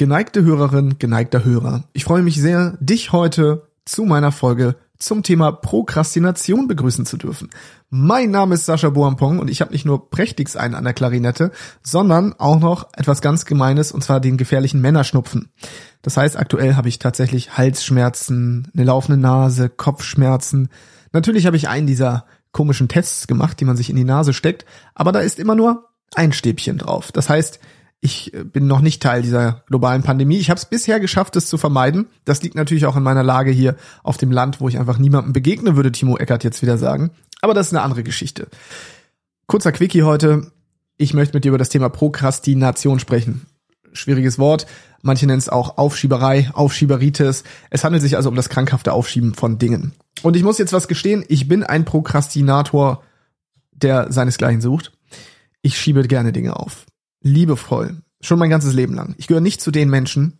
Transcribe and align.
Geneigte 0.00 0.42
Hörerin, 0.42 0.98
geneigter 0.98 1.44
Hörer, 1.44 1.84
ich 1.92 2.04
freue 2.04 2.22
mich 2.22 2.40
sehr, 2.40 2.78
dich 2.80 3.12
heute 3.12 3.68
zu 3.84 4.06
meiner 4.06 4.32
Folge 4.32 4.76
zum 4.96 5.22
Thema 5.22 5.52
Prokrastination 5.52 6.68
begrüßen 6.68 7.04
zu 7.04 7.18
dürfen. 7.18 7.50
Mein 7.90 8.30
Name 8.30 8.54
ist 8.54 8.64
Sascha 8.64 8.88
Boampong 8.88 9.38
und 9.40 9.50
ich 9.50 9.60
habe 9.60 9.72
nicht 9.72 9.84
nur 9.84 10.08
prächtigst 10.08 10.56
einen 10.56 10.74
an 10.74 10.84
der 10.84 10.94
Klarinette, 10.94 11.50
sondern 11.82 12.32
auch 12.38 12.58
noch 12.58 12.88
etwas 12.96 13.20
ganz 13.20 13.44
Gemeines 13.44 13.92
und 13.92 14.02
zwar 14.02 14.20
den 14.20 14.38
gefährlichen 14.38 14.80
Männerschnupfen. 14.80 15.50
Das 16.00 16.16
heißt, 16.16 16.38
aktuell 16.38 16.76
habe 16.76 16.88
ich 16.88 16.98
tatsächlich 16.98 17.58
Halsschmerzen, 17.58 18.68
eine 18.74 18.84
laufende 18.84 19.20
Nase, 19.20 19.68
Kopfschmerzen. 19.68 20.70
Natürlich 21.12 21.44
habe 21.44 21.58
ich 21.58 21.68
einen 21.68 21.86
dieser 21.86 22.24
komischen 22.52 22.88
Tests 22.88 23.26
gemacht, 23.26 23.60
die 23.60 23.66
man 23.66 23.76
sich 23.76 23.90
in 23.90 23.96
die 23.96 24.04
Nase 24.04 24.32
steckt, 24.32 24.64
aber 24.94 25.12
da 25.12 25.20
ist 25.20 25.38
immer 25.38 25.56
nur 25.56 25.90
ein 26.14 26.32
Stäbchen 26.32 26.78
drauf. 26.78 27.12
Das 27.12 27.28
heißt, 27.28 27.60
ich 28.00 28.32
äh, 28.34 28.44
bin 28.44 28.66
noch 28.66 28.80
nicht 28.80 29.02
Teil 29.02 29.22
dieser 29.22 29.62
globalen 29.66 30.02
Pandemie. 30.02 30.38
Ich 30.38 30.50
habe 30.50 30.58
es 30.58 30.64
bisher 30.64 31.00
geschafft, 31.00 31.36
es 31.36 31.46
zu 31.46 31.58
vermeiden. 31.58 32.06
Das 32.24 32.42
liegt 32.42 32.54
natürlich 32.54 32.86
auch 32.86 32.96
in 32.96 33.02
meiner 33.02 33.22
Lage 33.22 33.50
hier 33.50 33.76
auf 34.02 34.16
dem 34.16 34.32
Land, 34.32 34.60
wo 34.60 34.68
ich 34.68 34.78
einfach 34.78 34.98
niemandem 34.98 35.32
begegne, 35.32 35.76
würde 35.76 35.92
Timo 35.92 36.16
Eckert 36.16 36.44
jetzt 36.44 36.62
wieder 36.62 36.78
sagen. 36.78 37.10
Aber 37.42 37.54
das 37.54 37.68
ist 37.68 37.74
eine 37.74 37.82
andere 37.82 38.02
Geschichte. 38.02 38.48
Kurzer 39.46 39.72
Quickie 39.72 40.02
heute. 40.02 40.50
Ich 40.96 41.14
möchte 41.14 41.34
mit 41.34 41.44
dir 41.44 41.48
über 41.50 41.58
das 41.58 41.68
Thema 41.68 41.88
Prokrastination 41.88 43.00
sprechen. 43.00 43.46
Schwieriges 43.92 44.38
Wort. 44.38 44.66
Manche 45.02 45.26
nennen 45.26 45.38
es 45.38 45.48
auch 45.48 45.78
Aufschieberei, 45.78 46.50
Aufschieberitis. 46.52 47.42
Es 47.70 47.84
handelt 47.84 48.02
sich 48.02 48.16
also 48.16 48.28
um 48.28 48.36
das 48.36 48.50
krankhafte 48.50 48.92
Aufschieben 48.92 49.34
von 49.34 49.58
Dingen. 49.58 49.92
Und 50.22 50.36
ich 50.36 50.42
muss 50.42 50.58
jetzt 50.58 50.72
was 50.72 50.88
gestehen. 50.88 51.24
Ich 51.28 51.48
bin 51.48 51.64
ein 51.64 51.84
Prokrastinator, 51.84 53.02
der 53.72 54.12
seinesgleichen 54.12 54.60
sucht. 54.60 54.92
Ich 55.62 55.78
schiebe 55.78 56.06
gerne 56.06 56.32
Dinge 56.32 56.56
auf 56.56 56.86
liebevoll. 57.22 58.02
Schon 58.20 58.38
mein 58.38 58.50
ganzes 58.50 58.74
Leben 58.74 58.94
lang. 58.94 59.14
Ich 59.18 59.26
gehöre 59.26 59.40
nicht 59.40 59.60
zu 59.60 59.70
den 59.70 59.88
Menschen, 59.88 60.38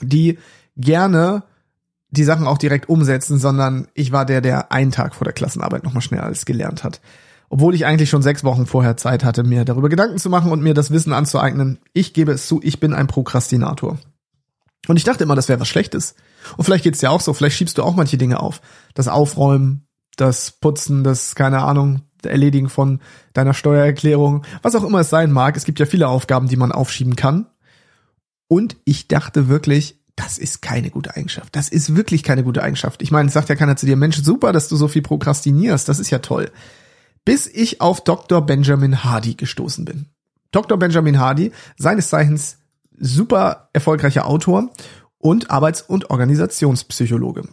die 0.00 0.38
gerne 0.76 1.42
die 2.10 2.24
Sachen 2.24 2.46
auch 2.46 2.58
direkt 2.58 2.88
umsetzen, 2.88 3.38
sondern 3.38 3.88
ich 3.94 4.12
war 4.12 4.24
der, 4.24 4.40
der 4.40 4.72
einen 4.72 4.90
Tag 4.90 5.14
vor 5.14 5.24
der 5.24 5.32
Klassenarbeit 5.32 5.84
nochmal 5.84 6.02
schnell 6.02 6.20
alles 6.20 6.44
gelernt 6.44 6.82
hat. 6.84 7.00
Obwohl 7.48 7.74
ich 7.74 7.84
eigentlich 7.84 8.10
schon 8.10 8.22
sechs 8.22 8.44
Wochen 8.44 8.66
vorher 8.66 8.96
Zeit 8.96 9.24
hatte, 9.24 9.42
mir 9.42 9.64
darüber 9.64 9.88
Gedanken 9.88 10.18
zu 10.18 10.30
machen 10.30 10.52
und 10.52 10.62
mir 10.62 10.74
das 10.74 10.90
Wissen 10.92 11.12
anzueignen. 11.12 11.78
Ich 11.92 12.14
gebe 12.14 12.32
es 12.32 12.46
zu, 12.46 12.60
ich 12.62 12.78
bin 12.78 12.94
ein 12.94 13.08
Prokrastinator. 13.08 13.98
Und 14.86 14.96
ich 14.96 15.04
dachte 15.04 15.24
immer, 15.24 15.34
das 15.34 15.48
wäre 15.48 15.60
was 15.60 15.68
Schlechtes. 15.68 16.14
Und 16.56 16.64
vielleicht 16.64 16.84
geht's 16.84 17.00
dir 17.00 17.10
auch 17.10 17.20
so, 17.20 17.32
vielleicht 17.32 17.56
schiebst 17.56 17.76
du 17.78 17.82
auch 17.82 17.96
manche 17.96 18.18
Dinge 18.18 18.40
auf. 18.40 18.60
Das 18.94 19.08
Aufräumen, 19.08 19.86
das 20.16 20.52
Putzen, 20.52 21.04
das, 21.04 21.34
keine 21.34 21.62
Ahnung, 21.62 22.02
Erledigen 22.26 22.68
von 22.68 23.00
deiner 23.32 23.54
Steuererklärung, 23.54 24.44
was 24.62 24.74
auch 24.74 24.84
immer 24.84 25.00
es 25.00 25.10
sein 25.10 25.32
mag. 25.32 25.56
Es 25.56 25.64
gibt 25.64 25.80
ja 25.80 25.86
viele 25.86 26.08
Aufgaben, 26.08 26.48
die 26.48 26.56
man 26.56 26.72
aufschieben 26.72 27.16
kann. 27.16 27.46
Und 28.48 28.76
ich 28.84 29.08
dachte 29.08 29.48
wirklich, 29.48 30.00
das 30.16 30.36
ist 30.36 30.60
keine 30.60 30.90
gute 30.90 31.16
Eigenschaft. 31.16 31.56
Das 31.56 31.68
ist 31.68 31.96
wirklich 31.96 32.22
keine 32.22 32.44
gute 32.44 32.62
Eigenschaft. 32.62 33.00
Ich 33.00 33.10
meine, 33.10 33.28
es 33.28 33.34
sagt 33.34 33.48
ja 33.48 33.54
keiner 33.54 33.76
zu 33.76 33.86
dir, 33.86 33.96
Mensch, 33.96 34.22
super, 34.22 34.52
dass 34.52 34.68
du 34.68 34.76
so 34.76 34.88
viel 34.88 35.02
prokrastinierst. 35.02 35.88
Das 35.88 35.98
ist 35.98 36.10
ja 36.10 36.18
toll. 36.18 36.50
Bis 37.24 37.46
ich 37.46 37.80
auf 37.80 38.02
Dr. 38.02 38.44
Benjamin 38.44 39.04
Hardy 39.04 39.34
gestoßen 39.34 39.84
bin. 39.84 40.06
Dr. 40.50 40.78
Benjamin 40.78 41.18
Hardy, 41.18 41.52
seines 41.76 42.08
Zeichens 42.08 42.58
super 42.98 43.70
erfolgreicher 43.72 44.26
Autor 44.26 44.70
und 45.18 45.50
Arbeits- 45.50 45.82
und 45.82 46.10
Organisationspsychologe. 46.10 47.48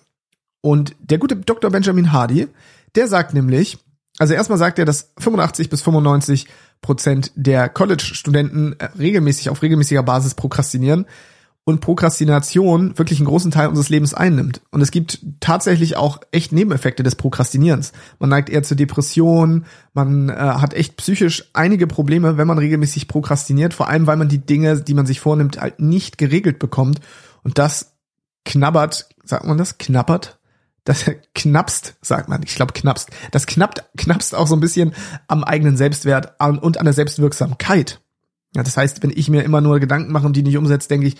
Und 0.61 0.95
der 0.99 1.19
gute 1.19 1.35
Dr. 1.35 1.69
Benjamin 1.71 2.11
Hardy, 2.11 2.47
der 2.95 3.07
sagt 3.07 3.33
nämlich, 3.33 3.77
also 4.19 4.33
erstmal 4.33 4.57
sagt 4.57 4.79
er, 4.79 4.85
dass 4.85 5.11
85 5.19 5.69
bis 5.69 5.81
95 5.81 6.47
Prozent 6.81 7.31
der 7.35 7.69
College-Studenten 7.69 8.75
äh, 8.79 8.85
regelmäßig 8.97 9.49
auf 9.49 9.61
regelmäßiger 9.61 10.03
Basis 10.03 10.35
prokrastinieren 10.35 11.05
und 11.67 11.81
Prokrastination 11.81 12.97
wirklich 12.97 13.19
einen 13.19 13.27
großen 13.27 13.51
Teil 13.51 13.67
unseres 13.67 13.89
Lebens 13.89 14.13
einnimmt. 14.13 14.61
Und 14.71 14.79
es 14.79 14.89
gibt 14.89 15.19
tatsächlich 15.41 15.97
auch 15.97 16.21
echt 16.31 16.53
Nebeneffekte 16.53 17.03
des 17.03 17.15
Prokrastinierens. 17.15 17.91
Man 18.19 18.29
neigt 18.29 18.49
eher 18.49 18.63
zur 18.63 18.77
Depression, 18.77 19.65
man 19.93 20.29
äh, 20.29 20.33
hat 20.33 20.73
echt 20.73 20.95
psychisch 20.95 21.49
einige 21.51 21.85
Probleme, 21.85 22.37
wenn 22.37 22.47
man 22.47 22.57
regelmäßig 22.57 23.09
prokrastiniert, 23.09 23.73
vor 23.73 23.89
allem 23.89 24.07
weil 24.07 24.15
man 24.15 24.29
die 24.29 24.45
Dinge, 24.45 24.81
die 24.81 24.93
man 24.93 25.05
sich 25.05 25.19
vornimmt, 25.19 25.59
halt 25.59 25.81
nicht 25.81 26.17
geregelt 26.17 26.57
bekommt. 26.57 27.01
Und 27.43 27.57
das 27.57 27.97
knabbert, 28.45 29.09
sagt 29.25 29.45
man 29.45 29.57
das? 29.57 29.77
Knappert? 29.77 30.39
Das 30.87 31.11
knappst, 31.35 31.95
sagt 32.01 32.29
man, 32.29 32.41
ich 32.43 32.55
glaube 32.55 32.71
knappst, 32.71 33.09
das 33.31 33.45
knappt, 33.45 33.83
knappst 33.97 34.33
auch 34.33 34.47
so 34.47 34.55
ein 34.55 34.61
bisschen 34.61 34.93
am 35.27 35.43
eigenen 35.43 35.75
Selbstwert 35.75 36.35
und 36.39 36.77
an 36.77 36.85
der 36.85 36.93
Selbstwirksamkeit. 36.93 37.99
Ja, 38.55 38.63
das 38.63 38.77
heißt, 38.77 39.03
wenn 39.03 39.11
ich 39.13 39.29
mir 39.29 39.43
immer 39.43 39.59
nur 39.59 39.81
Gedanken 39.81 40.13
mache 40.13 40.25
und 40.25 40.37
die 40.37 40.43
nicht 40.43 40.55
umsetze, 40.55 40.87
denke 40.87 41.07
ich, 41.07 41.17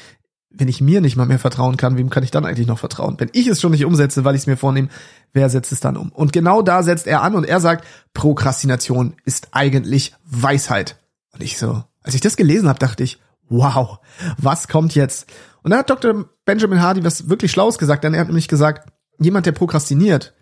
wenn 0.50 0.70
ich 0.70 0.80
mir 0.80 1.02
nicht 1.02 1.18
mal 1.18 1.26
mehr 1.26 1.38
vertrauen 1.38 1.76
kann, 1.76 1.98
wem 1.98 2.10
kann 2.10 2.24
ich 2.24 2.32
dann 2.32 2.46
eigentlich 2.46 2.66
noch 2.66 2.80
vertrauen? 2.80 3.16
Wenn 3.20 3.30
ich 3.34 3.48
es 3.48 3.60
schon 3.60 3.72
nicht 3.72 3.84
umsetze, 3.84 4.24
weil 4.24 4.36
ich 4.36 4.42
es 4.42 4.48
mir 4.48 4.56
vornehme, 4.56 4.88
wer 5.34 5.50
setzt 5.50 5.74
es 5.74 5.82
dann 5.82 5.98
um? 5.98 6.14
Und 6.14 6.32
genau 6.32 6.62
da 6.62 6.82
setzt 6.82 7.06
er 7.06 7.22
an 7.22 7.36
und 7.36 7.44
er 7.44 7.60
sagt, 7.60 7.86
Prokrastination 8.14 9.16
ist 9.26 9.50
eigentlich 9.52 10.14
Weisheit. 10.24 10.96
Und 11.34 11.44
ich 11.44 11.58
so, 11.58 11.84
als 12.04 12.16
ich 12.16 12.22
das 12.22 12.38
gelesen 12.38 12.70
habe, 12.70 12.80
dachte 12.80 13.04
ich, 13.04 13.20
wow, 13.50 14.00
was 14.38 14.70
kommt 14.70 14.96
jetzt? 14.96 15.28
Und 15.62 15.72
da 15.72 15.80
hat 15.80 15.90
Dr. 15.90 16.26
Benjamin 16.46 16.82
Hardy 16.82 17.04
was 17.04 17.28
wirklich 17.28 17.52
Schlaues 17.52 17.78
gesagt, 17.78 18.06
denn 18.06 18.14
er 18.14 18.22
hat 18.22 18.28
nämlich 18.28 18.48
gesagt, 18.48 18.90
jemand, 19.20 19.46
der 19.46 19.52
prokrastiniert, 19.52 20.34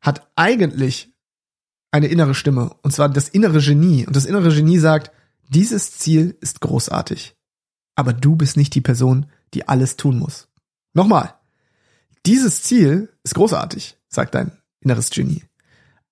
hat 0.00 0.30
eigentlich 0.36 1.12
eine 1.90 2.06
innere 2.06 2.34
Stimme, 2.34 2.74
und 2.82 2.92
zwar 2.92 3.08
das 3.08 3.28
innere 3.28 3.60
Genie. 3.60 4.06
Und 4.06 4.16
das 4.16 4.26
innere 4.26 4.54
Genie 4.54 4.78
sagt, 4.78 5.10
dieses 5.48 5.98
Ziel 5.98 6.36
ist 6.40 6.60
großartig. 6.60 7.36
Aber 7.96 8.12
du 8.12 8.36
bist 8.36 8.56
nicht 8.56 8.74
die 8.74 8.80
Person, 8.80 9.26
die 9.52 9.68
alles 9.68 9.96
tun 9.96 10.18
muss. 10.18 10.48
Nochmal. 10.94 11.34
Dieses 12.26 12.62
Ziel 12.62 13.08
ist 13.24 13.34
großartig, 13.34 13.98
sagt 14.08 14.34
dein 14.34 14.52
inneres 14.80 15.10
Genie. 15.10 15.42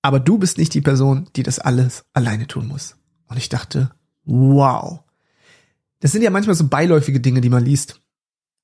Aber 0.02 0.20
du 0.20 0.38
bist 0.38 0.58
nicht 0.58 0.74
die 0.74 0.80
Person, 0.80 1.28
die 1.36 1.42
das 1.42 1.58
alles 1.58 2.04
alleine 2.12 2.46
tun 2.46 2.66
muss. 2.66 2.96
Und 3.26 3.36
ich 3.36 3.48
dachte, 3.48 3.90
wow. 4.24 5.00
Das 6.00 6.12
sind 6.12 6.22
ja 6.22 6.30
manchmal 6.30 6.56
so 6.56 6.68
beiläufige 6.68 7.20
Dinge, 7.20 7.40
die 7.40 7.50
man 7.50 7.64
liest. 7.64 8.00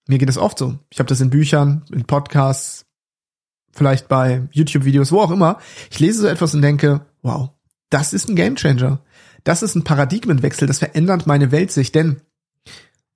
Mir 0.07 0.19
geht 0.19 0.29
es 0.29 0.39
oft 0.39 0.59
so. 0.59 0.79
Ich 0.91 0.99
habe 0.99 1.09
das 1.09 1.21
in 1.21 1.31
Büchern, 1.31 1.85
in 1.91 2.05
Podcasts, 2.05 2.87
vielleicht 3.75 4.09
bei 4.09 4.43
YouTube-Videos, 4.53 5.13
wo 5.13 5.21
auch 5.21 5.31
immer. 5.31 5.59
Ich 5.91 6.01
lese 6.01 6.23
so 6.23 6.27
etwas 6.27 6.55
und 6.55 6.63
denke, 6.63 7.03
wow, 7.23 7.51
das 7.91 8.13
ist 8.13 8.29
ein 8.29 8.37
Gamechanger. 8.37 9.01
Das 9.45 9.63
ist 9.63 9.75
ein 9.75 9.85
Paradigmenwechsel, 9.85 10.67
das 10.67 10.79
verändert 10.79 11.27
meine 11.27 11.53
Weltsicht. 11.53 11.95
Denn 11.95 12.21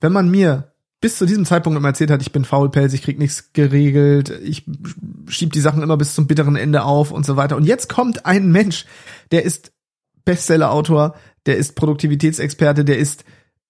wenn 0.01 0.13
man 0.13 0.31
mir 0.31 0.73
bis 1.01 1.17
zu 1.17 1.27
diesem 1.27 1.45
Zeitpunkt 1.45 1.79
immer 1.79 1.89
erzählt 1.89 2.11
hat, 2.11 2.23
ich 2.23 2.33
bin 2.33 2.45
faulpelz, 2.45 2.93
ich 2.93 3.03
krieg 3.03 3.19
nichts 3.19 3.53
geregelt, 3.53 4.31
ich 4.43 4.65
schieb 5.29 5.53
die 5.53 5.61
Sachen 5.61 5.83
immer 5.83 5.97
bis 5.97 6.15
zum 6.15 6.27
bitteren 6.27 6.57
Ende 6.57 6.83
auf 6.83 7.13
und 7.13 7.25
so 7.25 7.37
weiter. 7.37 7.57
Und 7.57 7.65
jetzt 7.65 7.89
kommt 7.89 8.27
ein 8.27 8.51
Mensch, 8.51 8.85
der 9.31 9.45
ist 9.45 9.73
Bestseller-Autor, 10.25 11.15
der 11.47 11.57
ist 11.57 11.77
Produktivitätsexperte, 11.77 12.85
der 12.85 12.99
ist 12.99 13.25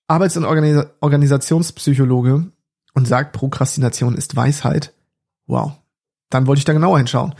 Arbeits- 0.09 0.37
und 0.37 0.47
Organisationspsychologe 0.47 2.51
und 2.95 3.07
sagt, 3.07 3.33
Prokrastination 3.33 4.17
ist 4.17 4.35
Weisheit. 4.35 4.95
Wow, 5.47 5.75
dann 6.31 6.47
wollte 6.47 6.59
ich 6.59 6.65
da 6.65 6.73
genauer 6.73 6.99
hinschauen. 6.99 7.35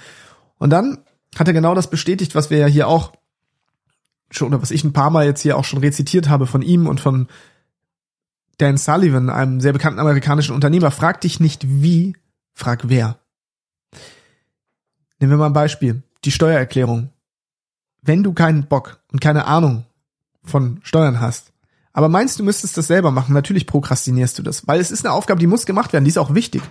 Und 0.59 0.71
dann 0.71 0.99
hat 1.37 1.47
er 1.47 1.55
genau 1.55 1.75
das 1.75 1.91
bestätigt, 1.91 2.35
was 2.35 2.51
wir 2.51 2.59
ja 2.59 2.67
hier 2.67 2.89
auch 2.89 3.13
schon, 4.31 4.49
oder 4.49 4.63
was 4.63 4.71
ich 4.71 4.85
ein 4.85 4.93
paar 4.93 5.11
Mal 5.11 5.27
jetzt 5.27 5.43
hier 5.43 5.57
auch 5.57 5.65
schon 5.65 5.81
rezitiert 5.81 6.29
habe 6.29 6.47
von 6.47 6.63
ihm 6.63 6.87
und 6.87 7.01
von 7.01 7.29
Dan 8.59 8.77
Sullivan, 8.77 9.31
einem 9.31 9.61
sehr 9.61 9.73
bekannten 9.73 10.01
amerikanischen 10.01 10.55
Unternehmer. 10.55 10.91
Frag 10.91 11.21
dich 11.21 11.39
nicht 11.39 11.65
wie, 11.67 12.17
frag 12.55 12.89
wer. 12.89 13.19
Nehmen 15.21 15.33
wir 15.33 15.39
mal 15.39 15.47
ein 15.47 15.53
Beispiel. 15.53 16.03
Die 16.25 16.33
Steuererklärung. 16.33 17.11
Wenn 18.03 18.23
du 18.23 18.33
keinen 18.33 18.67
Bock 18.67 19.01
und 19.13 19.21
keine 19.21 19.47
Ahnung 19.47 19.85
von 20.43 20.81
Steuern 20.83 21.21
hast, 21.21 21.53
aber 21.93 22.09
meinst 22.09 22.39
du 22.39 22.45
müsstest 22.45 22.77
das 22.77 22.87
selber 22.87 23.11
machen, 23.11 23.35
natürlich 23.35 23.67
prokrastinierst 23.67 24.39
du 24.39 24.43
das, 24.43 24.67
weil 24.67 24.81
es 24.81 24.91
ist 24.91 25.05
eine 25.05 25.13
Aufgabe, 25.13 25.41
die 25.41 25.47
muss 25.47 25.67
gemacht 25.67 25.93
werden, 25.93 26.05
die 26.05 26.11
ist 26.11 26.19
auch 26.19 26.35
wichtig. 26.35 26.63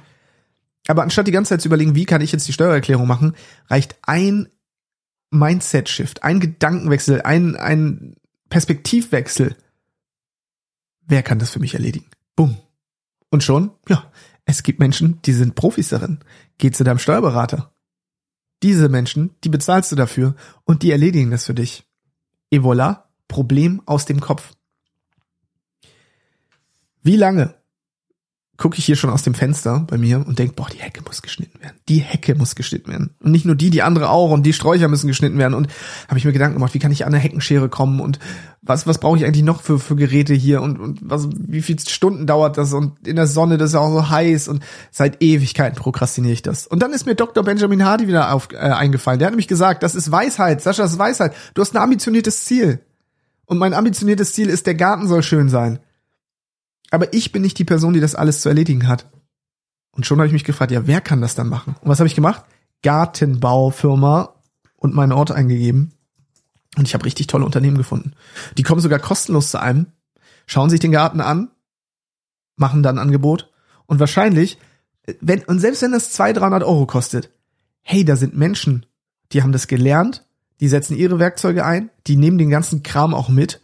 Aber 0.87 1.03
anstatt 1.03 1.27
die 1.27 1.31
ganze 1.31 1.49
Zeit 1.49 1.61
zu 1.61 1.67
überlegen, 1.67 1.95
wie 1.95 2.05
kann 2.05 2.21
ich 2.21 2.31
jetzt 2.31 2.47
die 2.47 2.53
Steuererklärung 2.53 3.07
machen, 3.07 3.35
reicht 3.67 3.97
ein 4.01 4.49
Mindset-Shift, 5.29 6.23
ein 6.23 6.39
Gedankenwechsel, 6.39 7.21
ein, 7.21 7.55
ein 7.57 8.15
Perspektivwechsel. 8.49 9.57
Wer 11.01 11.23
kann 11.23 11.39
das 11.39 11.51
für 11.51 11.59
mich 11.59 11.73
erledigen? 11.73 12.07
Bumm. 12.35 12.57
Und 13.29 13.43
schon, 13.43 13.71
ja, 13.89 14.09
es 14.45 14.63
gibt 14.63 14.79
Menschen, 14.79 15.21
die 15.23 15.33
sind 15.33 15.55
Profis 15.55 15.89
darin. 15.89 16.19
Geh 16.57 16.71
zu 16.71 16.85
deinem 16.85 16.99
Steuerberater. 16.99 17.73
Diese 18.63 18.87
Menschen, 18.87 19.35
die 19.43 19.49
bezahlst 19.49 19.91
du 19.91 19.95
dafür 19.95 20.35
und 20.63 20.83
die 20.83 20.91
erledigen 20.91 21.31
das 21.31 21.45
für 21.45 21.53
dich. 21.53 21.85
Et 22.49 22.61
voilà, 22.61 23.03
Problem 23.27 23.81
aus 23.85 24.05
dem 24.05 24.21
Kopf. 24.21 24.53
Wie 27.03 27.17
lange 27.17 27.56
gucke 28.57 28.77
ich 28.79 28.85
hier 28.85 28.95
schon 28.95 29.11
aus 29.11 29.21
dem 29.21 29.35
Fenster 29.35 29.85
bei 29.87 29.97
mir 29.97 30.25
und 30.25 30.39
denk, 30.39 30.55
boah, 30.55 30.67
die 30.67 30.79
Hecke 30.79 31.01
muss 31.05 31.21
geschnitten 31.21 31.61
werden. 31.61 31.77
Die 31.87 31.99
Hecke 31.99 32.33
muss 32.33 32.55
geschnitten 32.55 32.89
werden. 32.89 33.11
Und 33.19 33.31
nicht 33.31 33.45
nur 33.45 33.55
die, 33.55 33.69
die 33.69 33.83
andere 33.83 34.09
auch 34.09 34.31
und 34.31 34.43
die 34.43 34.53
Sträucher 34.53 34.87
müssen 34.87 35.07
geschnitten 35.07 35.37
werden. 35.37 35.53
Und 35.53 35.67
habe 36.07 36.17
ich 36.17 36.25
mir 36.25 36.33
Gedanken 36.33 36.55
gemacht, 36.55 36.73
wie 36.73 36.79
kann 36.79 36.91
ich 36.91 37.05
an 37.05 37.13
eine 37.13 37.21
Heckenschere 37.21 37.69
kommen 37.69 37.99
und 37.99 38.17
was, 38.63 38.87
was 38.87 38.97
brauche 38.97 39.17
ich 39.17 39.25
eigentlich 39.25 39.43
noch 39.43 39.61
für, 39.61 39.79
für 39.79 39.95
Geräte 39.95 40.33
hier 40.33 40.61
und, 40.61 40.79
und 40.79 40.99
was, 41.03 41.29
wie 41.37 41.61
viele 41.61 41.79
Stunden 41.79 42.25
dauert 42.25 42.57
das 42.57 42.73
und 42.73 43.07
in 43.07 43.15
der 43.15 43.27
Sonne, 43.27 43.57
das 43.57 43.69
ist 43.69 43.73
ja 43.75 43.79
auch 43.79 43.91
so 43.91 44.09
heiß 44.09 44.47
und 44.47 44.63
seit 44.91 45.21
Ewigkeiten 45.21 45.77
prokrastiniere 45.77 46.33
ich 46.33 46.41
das. 46.41 46.67
Und 46.67 46.81
dann 46.81 46.93
ist 46.93 47.05
mir 47.05 47.15
Dr. 47.15 47.43
Benjamin 47.43 47.85
Hardy 47.85 48.07
wieder 48.07 48.33
auf, 48.33 48.49
äh, 48.51 48.57
eingefallen. 48.57 49.19
Der 49.19 49.27
hat 49.27 49.33
nämlich 49.33 49.47
gesagt, 49.47 49.83
das 49.83 49.95
ist 49.95 50.11
Weisheit, 50.11 50.61
Sascha, 50.61 50.81
das 50.83 50.93
ist 50.93 50.99
Weisheit. 50.99 51.33
Du 51.53 51.61
hast 51.61 51.75
ein 51.75 51.81
ambitioniertes 51.81 52.43
Ziel. 52.43 52.79
Und 53.45 53.59
mein 53.59 53.73
ambitioniertes 53.73 54.33
Ziel 54.33 54.49
ist, 54.49 54.67
der 54.67 54.75
Garten 54.75 55.07
soll 55.07 55.23
schön 55.23 55.47
sein. 55.47 55.79
Aber 56.91 57.13
ich 57.13 57.31
bin 57.31 57.41
nicht 57.41 57.59
die 57.59 57.65
Person, 57.65 57.93
die 57.93 57.99
das 57.99 58.15
alles 58.15 58.41
zu 58.41 58.49
erledigen 58.49 58.87
hat. 58.87 59.09
Und 59.91 60.05
schon 60.05 60.19
habe 60.19 60.27
ich 60.27 60.33
mich 60.33 60.43
gefragt, 60.43 60.71
ja, 60.71 60.87
wer 60.87 61.01
kann 61.01 61.21
das 61.21 61.35
dann 61.35 61.49
machen? 61.49 61.75
Und 61.81 61.89
was 61.89 61.99
habe 61.99 62.07
ich 62.07 62.15
gemacht? 62.15 62.43
Gartenbaufirma 62.83 64.35
und 64.75 64.93
meinen 64.93 65.11
Ort 65.11 65.31
eingegeben. 65.31 65.93
Und 66.77 66.87
ich 66.87 66.93
habe 66.93 67.05
richtig 67.05 67.27
tolle 67.27 67.45
Unternehmen 67.45 67.77
gefunden. 67.77 68.13
Die 68.57 68.63
kommen 68.63 68.81
sogar 68.81 68.99
kostenlos 68.99 69.49
zu 69.49 69.59
einem, 69.59 69.87
schauen 70.45 70.69
sich 70.69 70.79
den 70.79 70.91
Garten 70.91 71.21
an, 71.21 71.49
machen 72.55 72.83
dann 72.83 72.97
ein 72.97 73.01
Angebot. 73.01 73.51
Und 73.87 73.99
wahrscheinlich, 73.99 74.59
wenn, 75.19 75.43
und 75.45 75.59
selbst 75.59 75.81
wenn 75.81 75.91
das 75.91 76.11
200, 76.11 76.43
300 76.43 76.63
Euro 76.63 76.85
kostet, 76.85 77.31
hey, 77.81 78.05
da 78.05 78.15
sind 78.15 78.37
Menschen, 78.37 78.85
die 79.31 79.41
haben 79.41 79.51
das 79.51 79.67
gelernt, 79.67 80.25
die 80.59 80.67
setzen 80.67 80.95
ihre 80.95 81.19
Werkzeuge 81.19 81.65
ein, 81.65 81.89
die 82.05 82.17
nehmen 82.17 82.37
den 82.37 82.49
ganzen 82.49 82.83
Kram 82.83 83.13
auch 83.13 83.29
mit. 83.29 83.61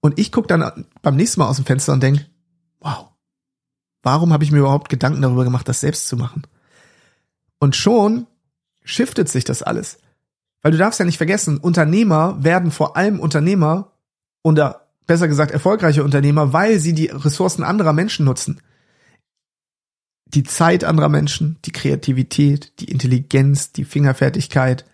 Und 0.00 0.18
ich 0.18 0.32
gucke 0.32 0.48
dann 0.48 0.86
beim 1.02 1.16
nächsten 1.16 1.40
Mal 1.40 1.48
aus 1.48 1.56
dem 1.56 1.66
Fenster 1.66 1.92
und 1.92 2.02
denk, 2.02 2.26
wow, 2.80 3.08
warum 4.02 4.32
habe 4.32 4.44
ich 4.44 4.52
mir 4.52 4.58
überhaupt 4.58 4.88
Gedanken 4.88 5.22
darüber 5.22 5.44
gemacht, 5.44 5.68
das 5.68 5.80
selbst 5.80 6.08
zu 6.08 6.16
machen? 6.16 6.42
Und 7.58 7.76
schon 7.76 8.26
shiftet 8.82 9.28
sich 9.28 9.44
das 9.44 9.62
alles. 9.62 9.98
Weil 10.62 10.72
du 10.72 10.78
darfst 10.78 10.98
ja 10.98 11.06
nicht 11.06 11.18
vergessen, 11.18 11.58
Unternehmer 11.58 12.42
werden 12.42 12.70
vor 12.70 12.96
allem 12.96 13.20
Unternehmer 13.20 13.92
oder 14.42 14.88
besser 15.06 15.28
gesagt 15.28 15.50
erfolgreiche 15.50 16.04
Unternehmer, 16.04 16.52
weil 16.52 16.78
sie 16.78 16.92
die 16.92 17.06
Ressourcen 17.06 17.62
anderer 17.62 17.92
Menschen 17.92 18.24
nutzen. 18.24 18.60
Die 20.26 20.42
Zeit 20.42 20.84
anderer 20.84 21.08
Menschen, 21.08 21.58
die 21.64 21.72
Kreativität, 21.72 22.80
die 22.80 22.90
Intelligenz, 22.90 23.72
die 23.72 23.84
Fingerfertigkeit, 23.84 24.84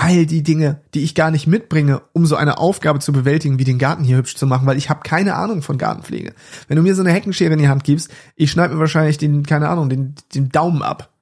all 0.00 0.24
die 0.24 0.42
Dinge, 0.42 0.80
die 0.94 1.04
ich 1.04 1.14
gar 1.14 1.30
nicht 1.30 1.46
mitbringe, 1.46 2.00
um 2.14 2.24
so 2.24 2.34
eine 2.34 2.56
Aufgabe 2.56 3.00
zu 3.00 3.12
bewältigen, 3.12 3.58
wie 3.58 3.64
den 3.64 3.78
Garten 3.78 4.02
hier 4.02 4.16
hübsch 4.16 4.34
zu 4.34 4.46
machen, 4.46 4.66
weil 4.66 4.78
ich 4.78 4.88
habe 4.88 5.02
keine 5.02 5.34
Ahnung 5.34 5.60
von 5.60 5.76
Gartenpflege. 5.76 6.32
Wenn 6.68 6.76
du 6.78 6.82
mir 6.82 6.94
so 6.94 7.02
eine 7.02 7.12
Heckenschere 7.12 7.52
in 7.52 7.58
die 7.58 7.68
Hand 7.68 7.84
gibst, 7.84 8.10
ich 8.34 8.50
schneide 8.50 8.72
mir 8.72 8.80
wahrscheinlich 8.80 9.18
den, 9.18 9.44
keine 9.44 9.68
Ahnung, 9.68 9.90
den, 9.90 10.14
den 10.34 10.48
Daumen 10.48 10.82
ab. 10.82 11.12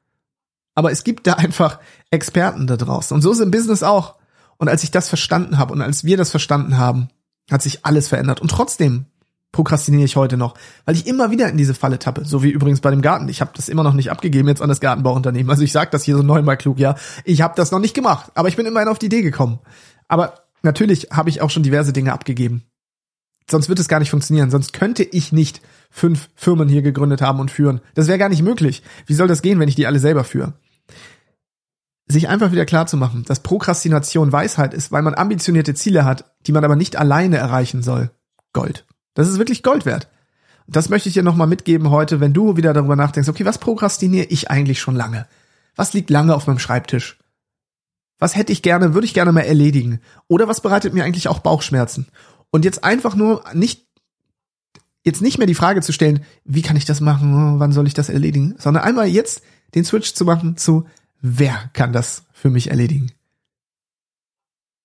Aber 0.76 0.92
es 0.92 1.02
gibt 1.02 1.26
da 1.26 1.32
einfach 1.32 1.80
Experten 2.12 2.68
da 2.68 2.76
draußen. 2.76 3.16
Und 3.16 3.20
so 3.20 3.32
ist 3.32 3.40
im 3.40 3.50
Business 3.50 3.82
auch. 3.82 4.14
Und 4.58 4.68
als 4.68 4.84
ich 4.84 4.92
das 4.92 5.08
verstanden 5.08 5.58
habe 5.58 5.72
und 5.72 5.82
als 5.82 6.04
wir 6.04 6.16
das 6.16 6.30
verstanden 6.30 6.78
haben, 6.78 7.08
hat 7.50 7.62
sich 7.62 7.84
alles 7.84 8.06
verändert. 8.06 8.40
Und 8.40 8.52
trotzdem 8.52 9.06
prokrastiniere 9.52 10.04
ich 10.04 10.16
heute 10.16 10.36
noch, 10.36 10.54
weil 10.84 10.94
ich 10.94 11.06
immer 11.06 11.30
wieder 11.30 11.48
in 11.48 11.56
diese 11.56 11.74
Falle 11.74 11.98
tappe, 11.98 12.24
so 12.24 12.42
wie 12.42 12.50
übrigens 12.50 12.80
bei 12.80 12.90
dem 12.90 13.02
Garten. 13.02 13.28
Ich 13.28 13.40
habe 13.40 13.52
das 13.54 13.68
immer 13.68 13.82
noch 13.82 13.94
nicht 13.94 14.10
abgegeben 14.10 14.48
jetzt 14.48 14.62
an 14.62 14.68
das 14.68 14.80
Gartenbauunternehmen. 14.80 15.50
Also 15.50 15.62
ich 15.62 15.72
sage 15.72 15.90
das 15.90 16.04
hier 16.04 16.16
so 16.16 16.22
neunmal 16.22 16.56
klug, 16.56 16.78
ja. 16.78 16.96
Ich 17.24 17.40
habe 17.40 17.54
das 17.56 17.70
noch 17.70 17.78
nicht 17.78 17.94
gemacht, 17.94 18.30
aber 18.34 18.48
ich 18.48 18.56
bin 18.56 18.66
immerhin 18.66 18.88
auf 18.88 18.98
die 18.98 19.06
Idee 19.06 19.22
gekommen. 19.22 19.58
Aber 20.06 20.34
natürlich 20.62 21.08
habe 21.12 21.30
ich 21.30 21.40
auch 21.40 21.50
schon 21.50 21.62
diverse 21.62 21.92
Dinge 21.92 22.12
abgegeben. 22.12 22.64
Sonst 23.50 23.68
wird 23.68 23.78
es 23.78 23.88
gar 23.88 23.98
nicht 23.98 24.10
funktionieren. 24.10 24.50
Sonst 24.50 24.72
könnte 24.72 25.02
ich 25.02 25.32
nicht 25.32 25.62
fünf 25.90 26.28
Firmen 26.34 26.68
hier 26.68 26.82
gegründet 26.82 27.22
haben 27.22 27.40
und 27.40 27.50
führen. 27.50 27.80
Das 27.94 28.06
wäre 28.06 28.18
gar 28.18 28.28
nicht 28.28 28.42
möglich. 28.42 28.82
Wie 29.06 29.14
soll 29.14 29.28
das 29.28 29.40
gehen, 29.40 29.58
wenn 29.58 29.68
ich 29.68 29.74
die 29.74 29.86
alle 29.86 29.98
selber 29.98 30.24
führe? 30.24 30.52
Sich 32.06 32.28
einfach 32.28 32.52
wieder 32.52 32.66
klar 32.66 32.86
zu 32.86 32.96
machen, 32.96 33.24
dass 33.26 33.42
Prokrastination 33.42 34.32
Weisheit 34.32 34.74
ist, 34.74 34.92
weil 34.92 35.02
man 35.02 35.14
ambitionierte 35.14 35.74
Ziele 35.74 36.04
hat, 36.04 36.32
die 36.46 36.52
man 36.52 36.64
aber 36.64 36.76
nicht 36.76 36.96
alleine 36.96 37.38
erreichen 37.38 37.82
soll. 37.82 38.10
Gold. 38.52 38.86
Das 39.18 39.26
ist 39.26 39.38
wirklich 39.38 39.64
Gold 39.64 39.84
wert. 39.84 40.06
Das 40.68 40.90
möchte 40.90 41.08
ich 41.08 41.14
dir 41.14 41.24
nochmal 41.24 41.48
mitgeben 41.48 41.90
heute, 41.90 42.20
wenn 42.20 42.32
du 42.32 42.56
wieder 42.56 42.72
darüber 42.72 42.94
nachdenkst, 42.94 43.28
okay, 43.28 43.44
was 43.44 43.58
prokrastiniere 43.58 44.26
ich 44.26 44.48
eigentlich 44.48 44.78
schon 44.78 44.94
lange? 44.94 45.26
Was 45.74 45.92
liegt 45.92 46.08
lange 46.08 46.36
auf 46.36 46.46
meinem 46.46 46.60
Schreibtisch? 46.60 47.18
Was 48.20 48.36
hätte 48.36 48.52
ich 48.52 48.62
gerne, 48.62 48.94
würde 48.94 49.06
ich 49.06 49.14
gerne 49.14 49.32
mal 49.32 49.40
erledigen? 49.40 50.00
Oder 50.28 50.46
was 50.46 50.60
bereitet 50.60 50.94
mir 50.94 51.02
eigentlich 51.02 51.26
auch 51.26 51.40
Bauchschmerzen? 51.40 52.06
Und 52.50 52.64
jetzt 52.64 52.84
einfach 52.84 53.16
nur 53.16 53.42
nicht, 53.54 53.88
jetzt 55.02 55.20
nicht 55.20 55.38
mehr 55.38 55.48
die 55.48 55.56
Frage 55.56 55.80
zu 55.80 55.92
stellen, 55.92 56.24
wie 56.44 56.62
kann 56.62 56.76
ich 56.76 56.84
das 56.84 57.00
machen? 57.00 57.58
Wann 57.58 57.72
soll 57.72 57.88
ich 57.88 57.94
das 57.94 58.10
erledigen? 58.10 58.54
Sondern 58.58 58.84
einmal 58.84 59.08
jetzt 59.08 59.42
den 59.74 59.84
Switch 59.84 60.14
zu 60.14 60.26
machen 60.26 60.56
zu, 60.56 60.86
wer 61.20 61.70
kann 61.72 61.92
das 61.92 62.22
für 62.32 62.50
mich 62.50 62.70
erledigen? 62.70 63.10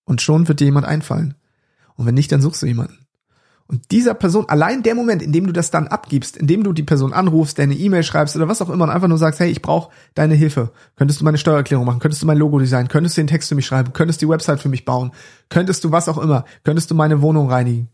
Und 0.06 0.24
schon 0.24 0.48
wird 0.48 0.60
dir 0.60 0.66
jemand 0.66 0.88
einfallen. 0.88 1.36
Und 1.98 2.08
wenn 2.08 2.16
nicht, 2.16 2.32
dann 2.32 2.42
suchst 2.42 2.64
du 2.64 2.66
jemanden. 2.66 3.03
Und 3.68 3.92
dieser 3.92 4.14
Person, 4.14 4.48
allein 4.50 4.84
der 4.84 4.94
Moment, 4.94 5.22
in 5.22 5.32
dem 5.32 5.48
du 5.48 5.54
das 5.54 5.72
dann 5.72 5.88
abgibst, 5.88 6.38
in 6.38 6.48
dem 6.48 6.64
du 6.64 6.74
die 6.74 6.84
Person 6.84 7.14
anrufst, 7.14 7.58
deine 7.58 7.74
E-Mail 7.74 8.04
schreibst 8.04 8.36
oder 8.36 8.48
was 8.48 8.62
auch 8.62 8.70
immer 8.70 8.84
und 8.84 8.90
einfach 8.90 9.08
nur 9.08 9.18
sagst, 9.18 9.40
hey, 9.40 9.50
ich 9.50 9.62
brauche 9.62 9.92
deine 10.16 10.36
Hilfe. 10.36 10.72
Könntest 10.96 11.22
du 11.22 11.26
meine 11.26 11.38
Steuererklärung 11.38 11.86
machen? 11.86 12.00
Könntest 12.00 12.22
du 12.22 12.28
mein 12.28 12.38
Logo 12.38 12.60
designen? 12.60 12.90
Könntest 12.90 13.18
du 13.18 13.22
den 13.22 13.28
Text 13.28 13.50
für 13.50 13.56
mich 13.56 13.66
schreiben? 13.66 13.94
Könntest 13.94 14.22
du 14.22 14.26
die 14.26 14.32
Website 14.32 14.60
für 14.60 14.70
mich 14.70 14.86
bauen? 14.86 15.12
Könntest 15.50 15.84
du 15.84 15.92
was 15.92 16.10
auch 16.10 16.18
immer? 16.18 16.46
Könntest 16.64 16.92
du 16.92 16.96
meine 16.96 17.22
Wohnung 17.22 17.50
reinigen? 17.50 17.90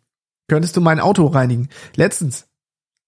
Könntest 0.48 0.76
du 0.76 0.82
mein 0.82 1.00
Auto 1.00 1.28
reinigen? 1.28 1.70
Letztens, 1.96 2.48